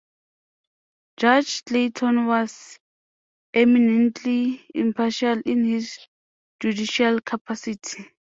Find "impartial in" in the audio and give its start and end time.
4.73-5.63